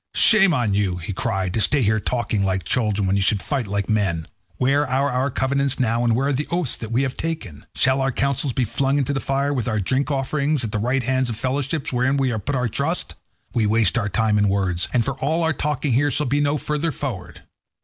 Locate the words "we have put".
12.17-12.55